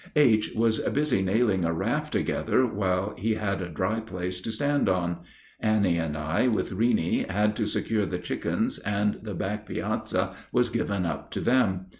H. 0.15 0.49
was 0.55 0.79
busy 0.79 1.21
nailing 1.21 1.63
a 1.63 1.71
raft 1.71 2.11
together 2.13 2.65
while 2.65 3.13
he 3.19 3.35
had 3.35 3.61
a 3.61 3.69
dry 3.69 3.99
place 3.99 4.41
to 4.41 4.51
stand 4.51 4.89
on. 4.89 5.19
Annie 5.59 5.99
and 5.99 6.17
I, 6.17 6.47
with 6.47 6.71
Reeney, 6.71 7.29
had 7.29 7.55
to 7.57 7.67
secure 7.67 8.07
the 8.07 8.17
chickens, 8.17 8.79
and 8.79 9.19
the 9.21 9.35
back 9.35 9.67
piazza 9.67 10.33
was 10.51 10.69
given 10.69 11.05
up 11.05 11.29
to 11.33 11.39
them. 11.41 11.85